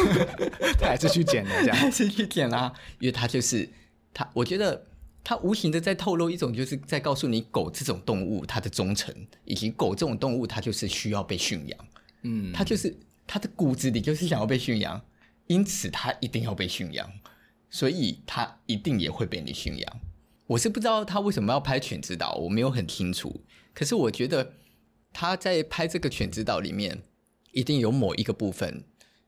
[0.80, 3.68] 他还是去捡的， 这样还是去舔啦、啊，因为他就是
[4.12, 4.86] 他，我觉得
[5.22, 11.78] 他无形的在透露一种，就是在告诉你狗这种动物它的忠诚，以及狗这种动物它就是需要被驯养，
[12.22, 15.04] 嗯，它就是它的骨子里就是想要被驯养，
[15.46, 17.12] 因此他一定要被驯养，
[17.68, 20.00] 所以他一定也会被你驯养。
[20.46, 23.44] 我是不知道他为什么要拍《犬之岛》，我没有很清楚。
[23.74, 24.54] 可是我觉得
[25.12, 27.02] 他在拍这个《犬之岛》里面，
[27.52, 28.82] 一定有某一个部分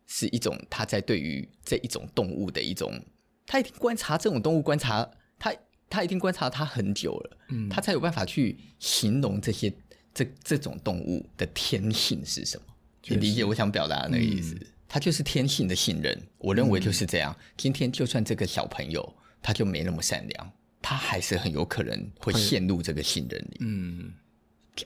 [0.07, 3.03] 是一种他在对于这一种动物的一种，
[3.47, 5.55] 他一定观察这种动物，观察他，
[5.91, 9.71] 他一定观察它很久了，嗯，他才有办法去形容这些
[10.15, 12.65] 这这种动物的天性是什么。
[13.07, 14.55] 你理解我想表达的那个意思？
[14.55, 16.21] 嗯，他就是天性的信任。
[16.39, 17.35] 我认为就是这样。
[17.57, 20.53] 今天就算这个小朋友他就没那么善良。
[20.83, 23.57] 他还是很有可能会陷入这个信任里。
[23.61, 24.13] 嗯，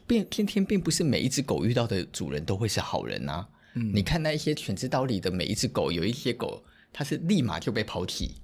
[0.06, 3.48] 并偏偏并不是每一只狗遇到的主人都会是好人啊。
[3.74, 8.36] 嗯，你看那一些犬之岛里的每一只狗，有一些狗它是立马就被抛弃。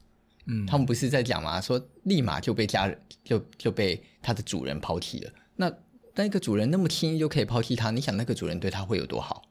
[0.47, 1.61] 嗯，他们不是在讲吗？
[1.61, 5.33] 说立马就被家人就就被它的主人抛弃了。
[5.57, 5.73] 那
[6.15, 9.43] 那个主人那么轻易就可以抛弃它，你想那个主人对它会有多好？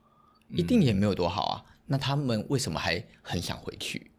[0.49, 1.65] 一定也没有多好啊。
[1.85, 4.11] 那他们为什么还很想回去？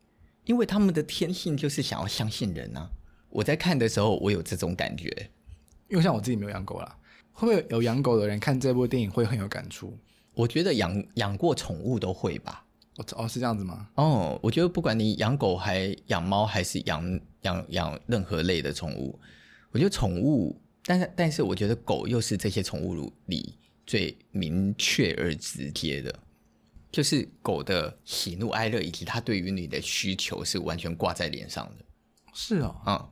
[0.44, 2.90] 因为他们的天性就是想要相信人啊。
[3.28, 5.30] 我在看的时候，我有这种感觉，
[5.88, 6.98] 因为像我自己没有养狗啦，
[7.32, 9.96] 会不会有养狗的人看这部电影会很有感触？
[10.34, 12.64] 我觉得养养过宠物都会吧。
[12.96, 13.88] 哦哦，是这样子吗？
[13.94, 19.18] 哦，我觉得不管你养狗还养猫，还是养养养任何类的宠物，
[19.70, 23.54] 我觉得宠物，但是但是我觉得狗又是这些宠物里
[23.86, 26.18] 最明确而直接的，
[26.92, 31.84] 就是狗的喜怒哀乐以及它对于你的需求是完全挂在脸上的。
[32.34, 33.10] 是哦，嗯。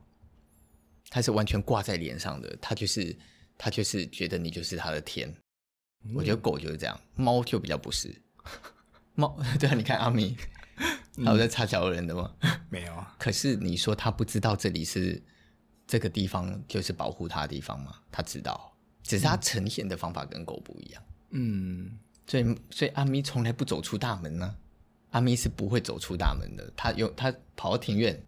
[1.11, 3.17] 它是完全挂在脸上的，它就是
[3.57, 5.27] 它就是觉得你就是它的天。
[6.05, 8.15] 嗯、我觉得狗就是这样，猫就比较不是。
[9.15, 10.37] 猫 对啊，你看阿咪，
[11.25, 12.31] 还有在插小人的吗？
[12.69, 13.15] 没有啊。
[13.17, 15.19] 可是你说它不知道这里是
[15.87, 17.95] 这个地方，就是保护它的地方吗？
[18.11, 18.68] 它知道，
[19.03, 21.03] 只是他呈现的方法跟狗不一样。
[21.31, 21.91] 嗯，
[22.27, 24.55] 所以所以阿咪从来不走出大门呢、啊。
[25.11, 28.21] 阿咪是不会走出大门的，他有他跑到庭院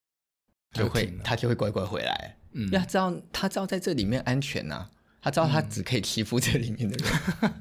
[0.73, 2.35] 就会他就会乖乖回来。
[2.53, 7.53] 嗯，要知道他知道在这里面安全呐、啊，他知道他只可以欺负这里面的人。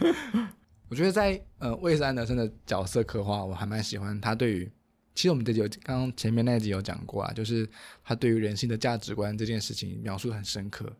[0.00, 0.48] 嗯、
[0.88, 4.70] 我觉得在呃，魏斯安德森的角色刻画，我还蛮喜欢他对于，
[5.14, 7.66] 其实我们这集有刚刚前面那一集有讲过啊，就是
[8.04, 10.94] 他对于人性的价值观这件事情描述很深刻。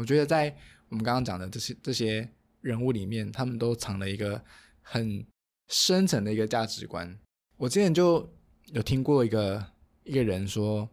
[0.00, 0.56] 我觉得在
[0.88, 2.26] 我们刚刚讲的这些这些
[2.62, 4.42] 人物里面，他们都藏了一个
[4.80, 5.24] 很
[5.68, 7.18] 深层的一个价值观。
[7.58, 8.32] 我之前就
[8.72, 9.64] 有听过一个
[10.04, 10.88] 一个人说。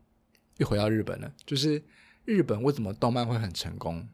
[0.59, 1.79] 又回到日本了，就是
[2.25, 4.09] 日本为什么动漫会很成功？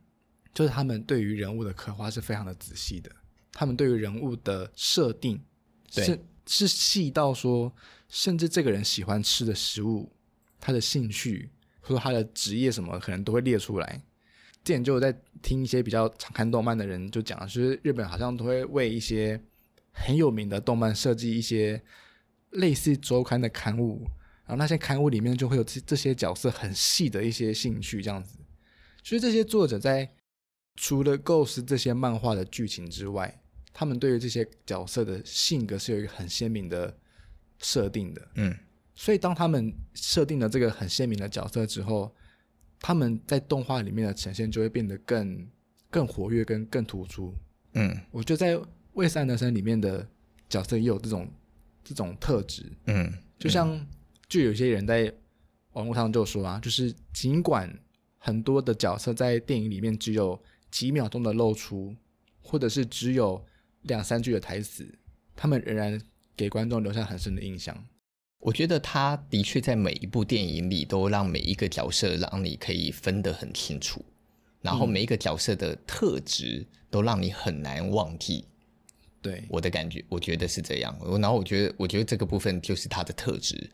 [0.54, 3.10] 就是他们对于人物的刻画是非常的仔细的，
[3.54, 5.42] 他们对于人物的设定
[5.90, 7.72] 是对是细到说，
[8.10, 10.12] 甚至这个人喜欢吃的食物、
[10.60, 14.04] 他的兴趣或者他的职业什么，可能都会列出来。
[14.64, 19.42] 之前就在听一些比较常看动漫的人就讲，就是日本好像都会为一些
[19.92, 21.82] 很有名的动漫设计一些
[22.52, 24.08] 类似周刊的刊物。
[24.46, 28.38] 然后那些刊物里面就会有这这些角色很细的一些兴趣，这样子。
[29.02, 30.10] 所以这些作者在
[30.76, 36.98] 除了构思这些漫画的剧情之外，他们对于这些角色的性格是有一个很鲜明的
[37.60, 38.28] 设定的。
[38.36, 38.54] 嗯，
[38.94, 42.14] 所以当他们设定了这个很鲜明的角色之后，
[42.84, 45.48] 他们在动画里面的呈现就会变得更
[45.90, 47.34] 更活跃、跟更突出。
[47.74, 50.08] 嗯，我觉得在韦斯安德森里面的
[50.48, 51.28] 角色也有这种
[51.84, 52.72] 这种特质。
[52.86, 53.84] 嗯，就像。
[54.30, 55.14] 就有些人在
[55.74, 57.72] 网络上就说啊，就是尽管
[58.18, 60.42] 很多的角色在电影里面只有
[60.72, 61.96] 几秒钟的露出，
[62.42, 63.46] 或者是只有
[63.84, 64.88] 两三句的台词，
[65.36, 66.02] 他们仍然
[66.36, 67.78] 给观众留下很深的印象。
[68.44, 74.04] 我觉得他的确在每一部电影里都让每一个角色让你可以分得很清楚，
[74.62, 78.46] 然后每一个角色的特质都让你很难忘记。
[79.22, 80.94] 对，我的感觉，我觉得是这样。
[81.22, 83.72] 然后我觉得，我觉得这个部分就是他的特质。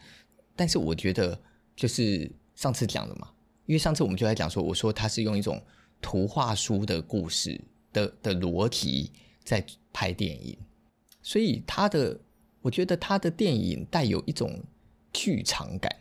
[0.56, 1.42] 但是我觉得，
[1.76, 3.28] 就是上次讲的嘛，
[3.66, 5.60] 因为上次我们就在讲说，我说他是用一种
[6.00, 7.60] 图画书的故事
[7.92, 9.12] 的的逻辑
[9.44, 10.56] 在拍电影，
[11.24, 12.20] 所以他的，
[12.62, 14.62] 我觉得他的电影带有一种
[15.14, 15.96] 剧场感，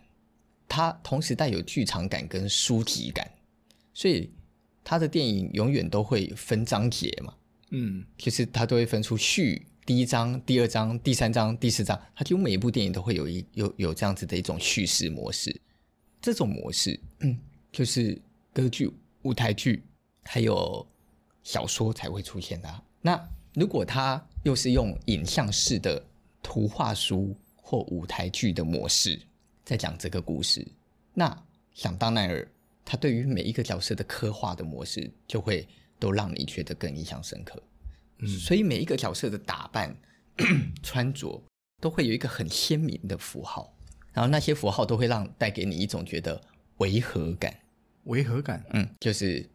[0.69, 3.31] 他同时带有剧场感跟书籍感，
[3.95, 4.31] 所以
[4.83, 7.35] 他的电影永远都会分章节嘛，
[7.71, 9.67] 嗯，其实他都会分出序。
[9.87, 15.59] 第一章、第二章、第三章、第四章，它就每一部电影都会有一有有这样子的一种叙事模式。
[16.21, 17.39] 这种模式，嗯，
[17.73, 18.21] 就是
[18.53, 18.91] 歌剧、
[19.23, 19.83] 舞台剧
[20.25, 20.87] 还有
[21.43, 22.83] 小说才会出现的。
[23.01, 23.19] 那
[23.55, 26.05] 如果他又是用影像式的
[26.49, 29.21] 图画书或舞台剧的模式
[29.67, 30.67] 在讲这个故事，
[31.13, 32.51] 那想当然尔，
[32.87, 37.63] 他对于每一个角色的刻画的模式就会都让你觉得更印象深刻。
[38.21, 39.95] 嗯，所以每一个角色的打扮、
[40.83, 41.39] 穿着
[41.83, 43.71] 都会有一个很鲜明的符号，
[44.15, 46.41] 然后那些符号都会让带给你一种觉得
[46.79, 47.55] 违和感。
[48.05, 49.47] 违和感，嗯，就是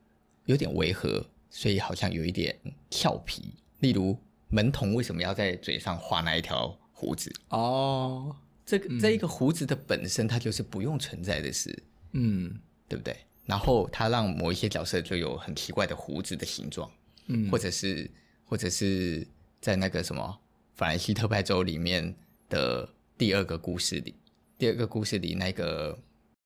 [0.46, 2.56] 有点违和，所以好像有一点
[2.92, 3.56] 俏皮。
[3.80, 4.16] 例如
[4.50, 7.30] 门童为什么要在嘴上画那一条胡子？
[7.50, 8.34] 哦，
[8.66, 13.16] 这个、嗯、这一个胡子的本身，它就是不用存在的事，嗯，对不对？
[13.46, 16.90] 然后他让某一些角色就有很奇怪的胡子的形状，
[17.28, 18.10] 嗯，或者是
[18.46, 19.28] 或者是
[19.60, 20.40] 在那个什么
[20.76, 22.16] 法兰西特派州里面
[22.48, 22.88] 的
[23.18, 24.16] 第二个故事里，
[24.58, 26.00] 第二个故事里那个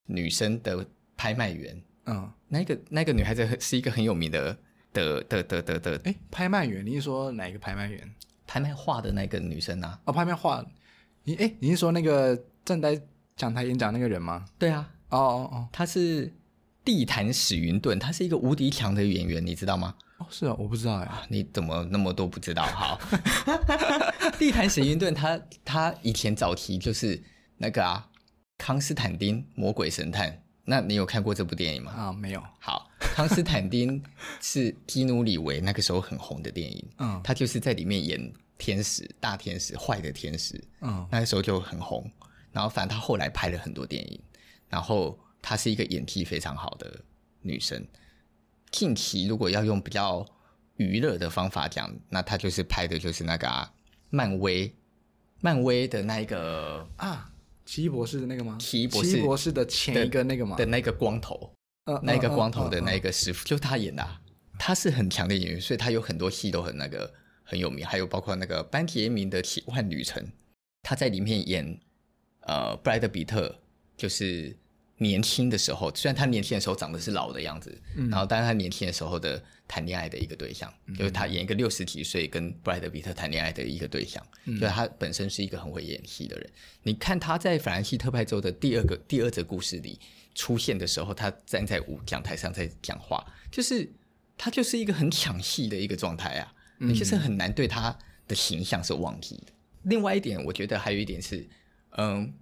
[0.07, 0.83] 女生的
[1.15, 1.79] 拍卖员。
[2.05, 4.57] 嗯，那个那个女孩子是一个很有名的
[4.91, 8.11] 的的的的的，哎，拍卖员，你是说哪一个拍卖员？
[8.47, 9.99] 拍卖画的那个女生啊？
[10.05, 10.65] 哦，拍卖画，
[11.23, 12.99] 你哎，你是说那个站在
[13.35, 14.45] 讲台演讲那个人吗？
[14.57, 16.33] 对啊，哦哦哦，他是
[16.83, 19.93] 地坛史云顿，他是一个无敌强的演员，你知道吗？
[20.19, 22.63] 哦，是啊，我不知道哎，你怎么那么多不知道？
[22.65, 22.99] 好，
[24.39, 27.21] 地坛史云顿，他他以前早期就是
[27.57, 28.09] 那个啊，
[28.57, 30.41] 康斯坦丁魔鬼神探。
[30.69, 31.93] 那你有看过这部电影吗？
[31.93, 32.43] 啊，没有。
[32.59, 34.03] 好，康斯坦丁
[34.41, 42.11] 是基努里维那个时候很红的电影，嗯，他就是在里面演天使，大天使，坏的天使，嗯，那个时候就很红。
[42.51, 44.19] 然后反正他后来拍了很多电影，
[44.67, 46.99] 然后她是一个演技非常好的
[47.41, 47.87] 女生。
[48.69, 50.25] 近期如果要用比较
[50.75, 53.71] 娱乐的方法讲，那她就是拍的就是那个啊，
[54.09, 54.75] 漫威，
[55.39, 57.31] 漫威的那一个啊。
[57.67, 58.57] 奇异博士的那个吗？
[58.59, 60.55] 奇异博士，奇异博士的前一个那个吗？
[60.55, 61.53] 的那个光头，
[61.83, 64.21] 嗯，那个光头的那个师傅，就是他演的啊。
[64.57, 67.85] 他是很强的演员，所以他有很多戏都很那个很有名。
[67.85, 70.25] 还有包括那个班杰明的奇幻旅程，
[70.81, 71.77] 他在里面演
[72.39, 73.59] 呃布莱德比特，
[73.97, 74.55] 就是
[74.97, 86.49] 年轻的时候，虽然他年轻的时候长得是老的样子，嗯，然后但是他年轻的时候的谈恋爱的一个对象，嗯，就是他演一个六十几岁跟布莱德比特谈恋爱的一个对象，嗯，就是他本身是一个很会演戏的人。
[86.83, 89.99] 你看他在法兰西特派州的第二个第二则故事里
[90.33, 93.89] 出现的时候，他站在舞讲台上在讲话，就是
[94.37, 99.53] 他就是一个很抢戏的一个状态啊，你就是很难对他的形象是忘记的。
[99.83, 101.47] 另外一点，我觉得还有一点是，
[101.97, 102.33] 嗯。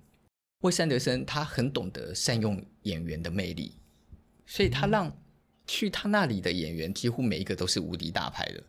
[0.62, 3.78] 魏斯安德森他很懂得善用演员的魅力，
[4.48, 5.16] 所以他让
[5.68, 8.64] 去他那里的演员几乎每一个都是无敌大牌的。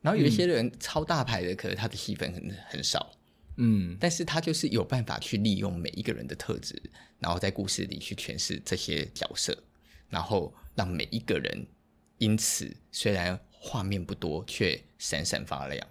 [0.00, 3.12] 然后有一些人超大牌的，可能他的戏份很很少，
[3.56, 6.80] 嗯，但是他就是有办法去利用每一个人的特质，
[7.18, 9.56] 然后在故事里去诠释这些角色，
[10.08, 11.66] 然后让每一个人
[12.18, 15.86] 因此虽然画面不多，却闪闪发亮。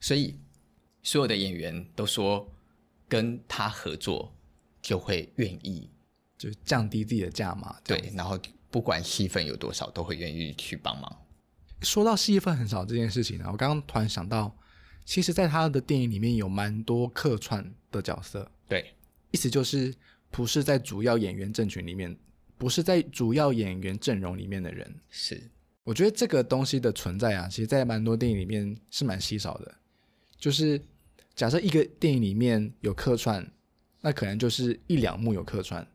[0.00, 0.34] 所以
[1.02, 2.50] 所有的演员都说
[3.08, 4.32] 跟他合作。
[4.84, 5.88] 就会愿意，
[6.36, 8.38] 就降低自己的价码，对，然后
[8.74, 11.16] 不管戏份有多少，都会愿意去帮忙。
[11.82, 14.52] 说到戏份很少这件事情呢，我刚刚突然想到，
[15.04, 18.92] 其实，在他的电影里面有蛮多客串的角色，对，
[19.30, 19.94] 意思就是
[20.28, 22.18] 不是在主要演员阵群里面，
[22.58, 24.92] 不是在主要演员阵容里面的人。
[25.08, 25.40] 是，
[25.84, 29.72] 我觉得这个东西的存在啊，其实，在蛮多电影里面是蛮稀少的。
[30.36, 30.82] 就是
[31.36, 33.48] 假设一个电影里面有客串。
[34.00, 35.86] 那可能就是一两幕有客串，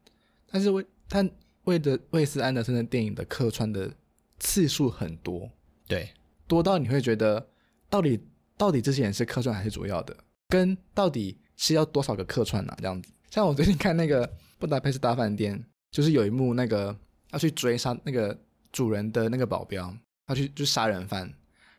[0.48, 1.24] 但是我他
[1.66, 3.92] 为的魏斯安德森的电影的客串的
[4.40, 5.50] 次数很多，
[5.88, 6.10] 对，
[6.48, 7.48] 多到你会觉得
[7.90, 8.20] 到底
[8.58, 10.16] 到底这些人是客串还是主要的，
[10.48, 12.78] 跟到底是要多少个客串呢、啊？
[12.80, 15.58] 这样子，像我最近看那个《布达佩斯大饭店》，
[15.92, 16.96] 就是有一幕那个
[17.32, 18.38] 要去追杀那个
[18.72, 19.96] 主人的那个保镖，
[20.26, 21.32] 他去就杀人犯，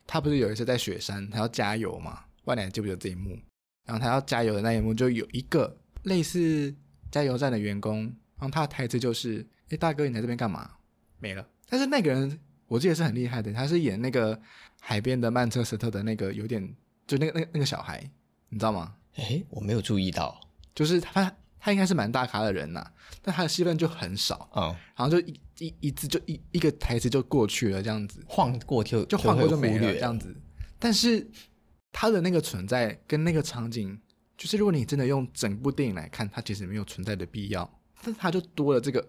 [0.06, 2.24] 他不是有一次在雪山，他要加油嘛？
[2.44, 3.38] 万年记不记得这一幕？
[3.86, 5.76] 然后他要加油的那一幕，就有一个。
[6.04, 6.74] 类似
[7.10, 8.04] 加油站的员工，
[8.38, 10.70] 然后他的台词就是：“哎，大哥，你来这边干嘛？”
[11.18, 11.46] 没了。
[11.68, 14.40] 但是那个人我记得是很厉害的，他是演那个
[14.80, 16.62] 海边的曼彻斯特的那个有点
[17.06, 17.98] 就那个那个那个小孩，
[18.48, 18.94] 你知道吗？
[19.16, 20.40] 哎，我没有注意到，
[20.74, 22.84] 就是他他应该是蛮大咖的人呐，
[23.22, 30.34] 但他的戏份就很少，嗯，然后就一一一字就一一个台词就过去了，这样子晃过就就晃过就没了这样子。
[30.78, 31.28] 但是
[31.92, 34.00] 他的那个存在跟那个场景。
[34.40, 37.70] 就是如果你真的用整部电影来看，它其实没有存在的必要，
[38.02, 39.06] 但是他就多了这个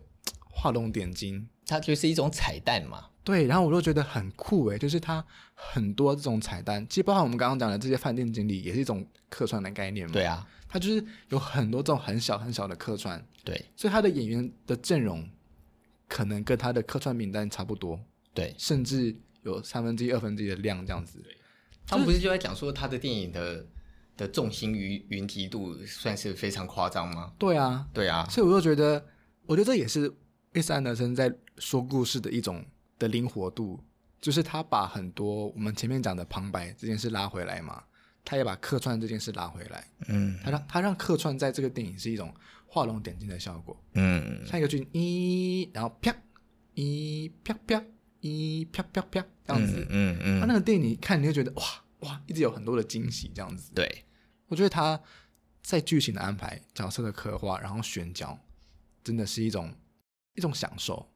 [0.51, 3.05] 画龙点睛，它就是一种彩蛋嘛。
[3.23, 5.23] 对，然后我就觉得很酷诶，就是它
[5.53, 10.13] 很多这种彩蛋，其实包括我们刚刚讲的这些饭店经理，也是一种客串的概念嘛。
[10.13, 13.23] 对啊，它就是有很多这种很小很小的客串。
[13.43, 15.27] 对，所以他的演员的阵容
[16.07, 17.99] 可能跟他的客串名单差不多。
[18.33, 21.23] 对，甚至有三分之一、二分之一的量这样子。
[21.85, 23.65] 他们不是就在讲说他的电影的
[24.17, 27.33] 的重心与云集度算是非常夸张吗？
[27.37, 29.03] 对啊，对啊，所以我就觉得，
[29.45, 30.11] 我觉得这也是
[30.53, 32.65] 威斯安德森在说故事的一种
[32.99, 33.79] 的灵活度，
[34.19, 37.83] 就是他把很多我们前面讲的旁白这件事拉回来嘛，
[38.25, 42.33] 他也把客串这件事拉回来，嗯，他让他让客串在这个电影是一种
[42.67, 46.13] 画龙点睛的效果，嗯，像一个剧一，然后啪
[46.73, 47.83] 一啪啪
[48.19, 51.63] 一啪啪啪这样子，嗯嗯，他那个电影你看你就觉得哇
[51.99, 54.03] 哇，一直有很多的惊喜这样子，对，
[54.47, 54.99] 我觉得他
[55.61, 58.37] 在剧情的安排、角色的刻画，然后选角，
[59.03, 59.73] 真的是一种
[60.33, 61.11] 一种享受。